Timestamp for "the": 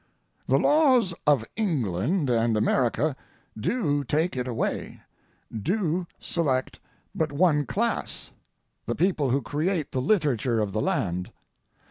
0.47-0.57, 8.87-8.95, 9.91-10.01, 10.71-10.81